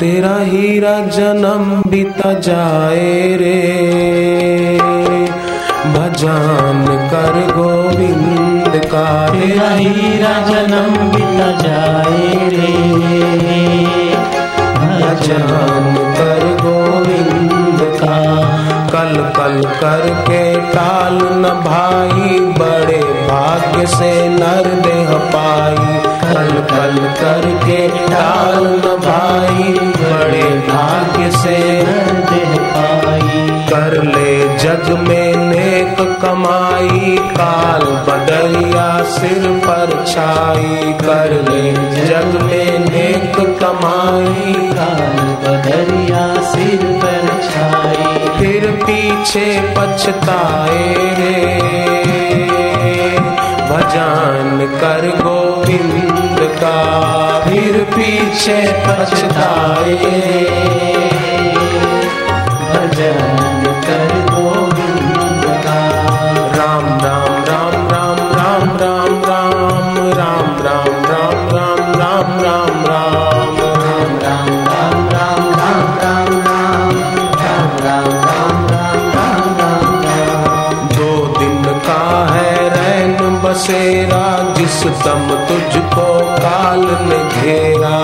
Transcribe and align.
तेरा 0.00 0.36
हीरा 0.38 0.98
जन्म 1.00 1.90
बीता 1.90 2.32
जाए 2.32 3.36
रे। 3.36 3.62
भजन 5.92 7.08
कर 7.10 7.54
गोविंद 7.56 8.84
का। 8.86 9.28
तेरा 9.28 9.70
हीरा 9.70 10.46
जन्म 10.46 11.08
बीता 11.08 11.50
जाए 11.50 12.48
रे। 12.48 12.72
भजन 14.98 16.14
कर 16.18 16.62
गोविंद 16.62 17.80
का। 17.80 18.46
कल 18.88 19.14
कल 19.14 19.68
करके 19.68 20.60
टाल 20.60 21.14
न 21.14 21.42
भाई 21.66 22.40
बड़े 22.40 23.02
भाग्य 23.02 23.86
से 23.86 24.28
नर 24.28 24.80
देह 24.80 25.10
पाई। 25.10 26.15
कल 26.36 26.48
कल 26.48 26.96
करके 27.20 27.88
टाल 27.88 28.64
भाई, 29.04 29.72
बड़े 29.78 30.42
भाग्य 30.42 31.30
से 31.30 31.84
पाई। 32.72 33.46
कर 33.68 34.02
ले 34.02 34.58
जग 34.58 34.90
में 35.08 35.36
नेक 35.36 35.96
कमाई, 36.22 37.16
काल 37.20 37.82
बदलिया 38.08 39.02
सिर 39.02 39.48
पर 39.64 40.04
छाई। 40.08 40.92
कर 40.92 41.32
ले 41.48 41.72
जग 42.06 42.40
में 42.42 42.78
नेक 42.78 43.36
कमाई, 43.36 44.52
काल 44.52 45.24
बदलिया 45.44 46.42
सिर 46.42 46.84
पर 47.04 47.26
छाई। 47.50 48.28
फिर 48.38 48.70
पीछे 48.70 49.74
पछताए 49.78 50.94
रे 50.94 51.56
भजन 53.70 54.78
कर 54.80 55.08
गोविंद 55.22 56.15
का 56.56 56.76
फिर 57.44 57.82
पीछे 57.94 58.58
पछताए। 58.86 59.96
भजन 62.70 63.35
जिस 84.76 84.84
दम 84.84 85.28
तुझको 85.48 86.04
काल 86.36 86.80
ने 86.80 87.18
घेरा 87.34 87.98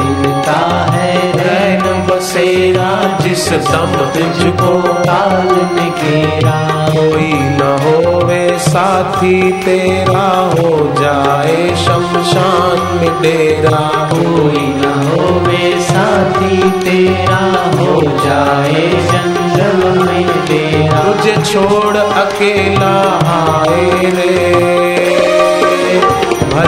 मिलता 0.00 0.58
है 0.92 1.14
रैन 1.36 2.06
बसेरा। 2.06 3.18
जिस 3.18 3.48
दम 3.48 3.94
तुझको 4.14 4.70
काल 4.92 5.48
ने 5.74 5.88
घेरा, 5.90 6.54
कोई 6.90 7.32
न 7.32 7.72
होवे 7.82 8.58
साथी 8.58 9.52
तेरा, 9.52 10.28
हो 10.54 10.70
जाए 11.00 11.74
शमशान 11.76 12.96
में 12.96 13.22
डेरा। 13.22 13.84
कोई 14.14 14.64
न 14.76 14.94
होवे 15.08 15.80
साथी 15.80 16.70
तेरा, 16.80 17.44
हो 17.76 18.00
जाए 18.02 18.88
जंगल 19.12 20.02
में 20.02 20.28
तेरा 20.28 21.00
तुझे 21.02 21.36
छोड़ 21.52 21.96
अकेला 21.96 22.96
आए 23.36 24.10
रे। 24.10 24.85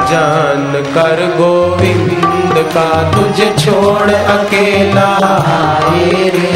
भजन 0.09 0.93
कर 0.95 1.21
गोविंद 1.37 2.55
का 2.75 2.89
तुझे 3.13 3.49
छोड़ 3.59 4.11
अकेला 4.11 5.09
रे 6.35 6.53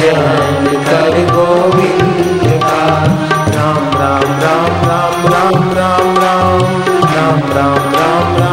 जान 0.00 0.66
कर 0.88 1.14
गोविंद 1.30 2.42
का 2.64 2.82
राम 3.54 3.86
राम 4.00 4.26
राम 4.42 4.74
राम 4.88 5.22
राम 5.28 5.78
राम 5.78 6.18
राम 6.24 6.58
राम 7.14 7.40
राम 7.56 7.94
राम 7.96 8.45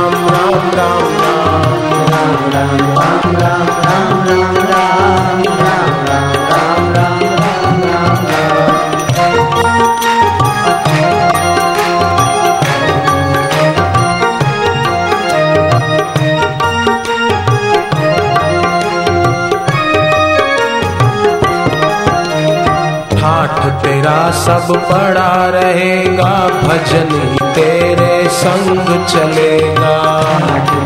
सब 24.43 24.67
पड़ा 24.87 25.33
रहेगा 25.49 26.31
भजन 26.63 27.11
ही 27.21 27.37
तेरे 27.55 28.29
संग 28.29 28.87
चलेगा। 29.07 29.93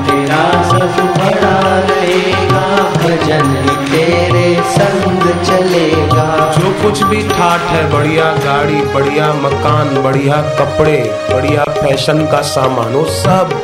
तेरा 0.08 0.44
सब 0.64 1.00
बड़ा 1.16 1.56
रहेगा 1.80 2.62
भजन 2.98 3.56
ही 3.64 3.76
तेरे 3.88 4.46
संग 4.72 5.24
चलेगा। 5.44 6.28
जो 6.58 6.72
कुछ 6.84 7.04
भी 7.04 7.22
ठाठ 7.30 7.62
है 7.72 7.82
बढ़िया 7.92 8.32
गाड़ी 8.46 8.82
बढ़िया 8.94 9.32
मकान 9.34 10.02
बढ़िया 10.04 10.42
कपड़े 10.60 10.98
बढ़िया 11.32 11.64
फ़ैशन 11.72 12.26
का 12.26 12.42
सामान 12.52 12.94
वो 12.94 13.06
सब 13.16 13.60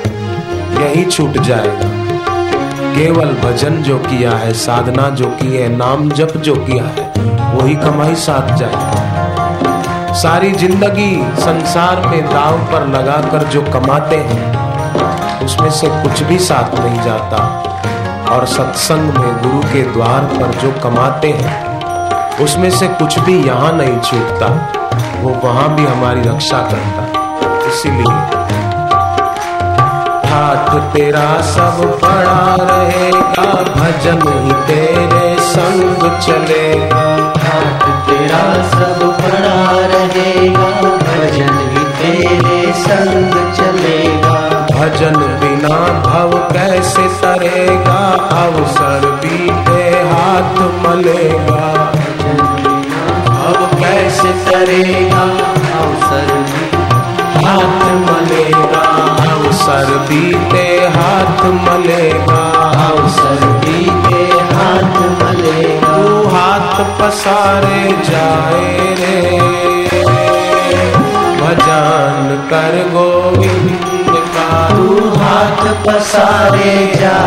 यही 0.80 1.06
छूट 1.06 1.38
जाएगा। 1.42 1.92
केवल 2.96 3.34
भजन 3.44 3.82
जो 3.84 3.98
किया 4.00 4.32
है 4.38 4.54
साधना 4.54 5.10
जो 5.12 5.28
की 5.38 5.56
है 5.56 5.70
नाम 5.78 6.10
जप 6.12 6.38
जो 6.40 6.56
किया 6.66 6.84
है 6.98 7.12
वही 7.54 7.76
कमाई 7.76 8.16
साथ 8.16 8.56
जाएगा। 8.56 9.23
सारी 10.14 10.52
ज़िंदगी 10.52 11.12
संसार 11.38 12.00
में 12.08 12.26
दाव 12.26 12.58
पर 12.72 12.86
लगाकर 12.88 13.44
जो 13.48 13.62
कमाते 13.64 14.16
हैं, 14.16 15.42
उसमें 15.46 15.70
से 15.72 15.88
कुछ 16.04 16.22
भी 16.24 16.38
साथ 16.40 16.80
नहीं 16.80 17.02
जाता। 17.02 17.38
और 18.36 18.46
सत्संग 18.46 19.18
में 19.18 19.42
गुरु 19.42 19.62
के 19.64 19.82
द्वार 19.94 20.26
पर 20.34 20.54
जो 20.62 20.72
कमाते 20.84 21.32
हैं, 21.32 21.56
उसमें 22.38 22.70
से 22.72 22.88
कुछ 23.00 23.20
भी 23.20 23.36
यहाँ 23.48 23.72
नहीं 23.74 24.00
छूटता। 24.02 24.48
वो 25.22 25.34
वहाँ 25.44 25.68
भी 25.76 25.86
हमारी 25.86 26.22
रक्षा 26.22 26.62
करता। 26.72 27.04
इसीलिए 27.68 28.14
हाथ 30.30 30.94
तेरा 30.94 31.28
सब 31.48 31.82
पड़ा 32.02 32.40
रहेगा, 32.62 33.52
भजन 33.74 34.22
ही 34.38 34.54
तेरे 34.68 35.36
संग 35.44 36.10
चलेगा। 36.20 37.04
पाठ 37.36 37.84
तेरा 38.08 38.44
सब 38.70 39.06
बड़ा 39.20 39.53
रहेगा। 39.86 40.68
भजन 40.98 41.56
ही 41.72 41.84
तेरे 41.98 42.74
संग 42.74 43.34
चलेगा। 43.56 44.34
भजन 44.72 45.16
बिना 45.16 45.78
भव 46.02 46.32
कैसे 46.54 47.08
तरेगा 47.22 48.02
अवसर 48.44 49.12
बीते 49.12 49.84
हाथ 50.12 50.58
मलेगा। 50.84 51.92
भव 53.28 53.66
कैसे 53.80 54.32
तरेगा 54.50 55.22
अवसर 55.80 56.46
हाथ 57.46 57.82
मलेगा। 58.06 58.84
अवसर 59.34 59.98
बीते 60.10 60.68
हाथ 60.96 61.44
मलेगा। 61.46 62.44
अवसर 62.88 63.62
के 63.66 64.24
हाथ 64.54 65.00
मलेगा। 65.24 65.98
तू 65.98 66.28
हाथ 66.28 66.76
पसारे 67.00 67.82
जाए 68.10 68.96
रे। 69.00 69.33
जान 71.60 72.36
कर 72.50 72.76
गोविंद 72.94 74.16
कारू 74.36 75.10
हाथ 75.20 75.64
पसारे 75.86 76.76
जा। 76.96 77.23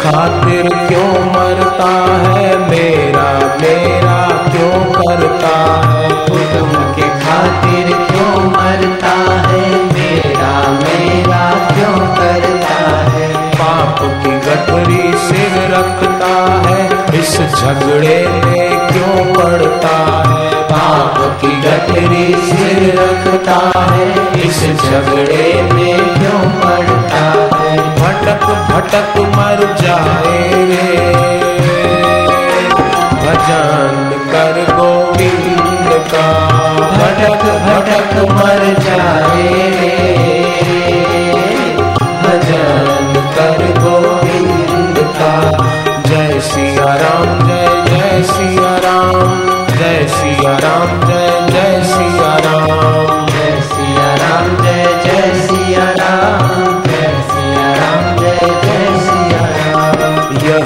खातिर 0.00 0.62
क्यों 0.62 1.08
मरता 1.08 2.14
है? 2.30 2.58
मेरा 2.58 3.56
मेरा 3.60 4.26
क्यों 4.26 4.92
करता 4.92 5.88
है? 5.90 6.26
तुम 6.26 6.68
के 6.94 7.02
खातिर 7.02 7.96
क्यों 7.96 8.44
मरता 8.50 9.32
है? 9.48 9.70
मेरा 9.92 10.70
मेरा 10.70 11.50
क्यों 11.50 11.98
करता 11.98 12.98
है? 13.10 13.50
पाप 13.50 13.96
की 14.00 14.30
गठरी 14.30 15.18
सिर 15.18 15.74
रखता 15.74 16.62
है। 16.68 16.88
इस 17.20 17.40
झगड़े 17.40 18.28
में 18.28 18.88
क्यों 18.88 19.34
पड़ता 19.34 19.96
है? 20.28 20.62
पाप 20.62 21.38
की 21.40 21.48
गठरी 21.48 22.34
सिर 22.34 23.00
रखता 23.00 23.80
है। 23.80 24.12
इस 24.42 24.62
झगड़े 24.62 25.70
में 25.72 25.96
क्यों 25.96 26.40
पड़ता 26.40 27.56
है? 27.58 27.76
भटक 27.96 28.44
भटक 28.70 29.29
जाए 29.80 30.38
भजन 33.22 33.94
कर 34.32 34.56
गोविंद 34.70 35.90
का। 36.12 36.26
भटक 36.92 37.44
भटक 37.66 38.12
मर 38.30 38.62
जाए 38.86 39.52
भजन 42.22 43.12
कर 43.36 43.60
गोविंद 43.80 44.96
का। 45.18 45.32
जय 46.08 46.40
सिया 46.40 46.94
राम, 46.94 47.28
जय 47.48 47.68
जय 47.88 48.22
सिया 48.22 48.72
राम, 48.84 49.16
जय 49.78 50.06
सिया 50.08 50.56
राम, 50.58 50.90
जय 51.08 51.19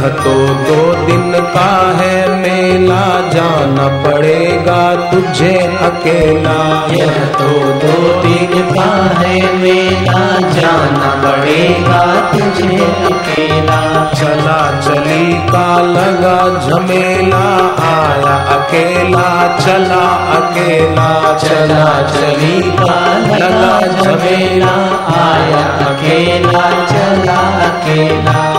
तो 0.04 0.32
दो 0.64 1.06
दिन 1.06 1.32
का 1.54 1.70
है 1.98 2.16
मेला 2.36 3.04
जाना 3.30 3.86
पड़ेगा 4.04 5.10
तुझे 5.10 5.52
अकेला। 5.82 6.56
यह 6.92 7.18
तो 7.34 7.48
दो 7.82 7.96
दिन 8.22 8.52
का 8.68 8.90
है 9.18 9.56
मेला 9.56 10.24
जाना 10.50 11.10
पड़ेगा 11.24 12.02
तुझे 12.32 12.76
अकेला। 13.10 13.80
चला 14.14 14.58
चली 14.80 15.32
का 15.48 15.66
लगा 15.82 16.38
झमेला 16.60 17.44
आया 17.88 18.34
अकेला 18.56 19.58
चला 19.58 20.04
अकेला। 20.36 21.08
चला 21.36 21.86
चली 22.08 22.60
का 22.72 22.98
लगा 23.28 24.02
झमेला 24.02 24.74
आया 25.20 25.64
अकेला 25.86 26.68
चला 26.92 27.40
अकेला। 27.68 28.53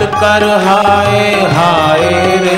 मत 0.00 0.06
कर 0.06 0.48
हाय 0.48 1.18
हाय 1.30 2.08
रे। 2.36 2.56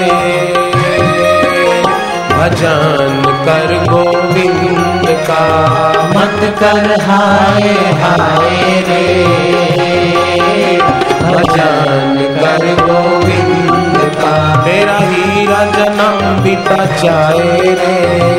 भजन 2.31 3.23
कर 3.45 3.87
गोविंद 3.93 5.07
का। 5.07 5.63
मत 6.03 6.55
कर 6.61 7.01
हाय 7.01 7.69
हाय 8.03 8.85
रे। 8.89 9.25
भजन 11.23 12.17
कर 12.41 12.93
गोविंद 12.93 14.13
का। 14.15 14.57
तेरा 14.57 14.99
हीरा 15.01 15.65
जन्म 15.65 16.43
बीता 16.43 16.85
जाए 16.85 17.61
रे। 17.61 18.31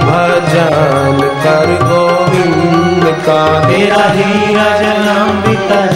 भजन 0.00 1.20
कर 1.44 1.78
गोविंद 1.82 3.22
का। 3.26 3.64
तेरा 3.64 4.04
हीरा 4.04 4.76
जन्म 4.76 5.30
बीता 5.30 5.95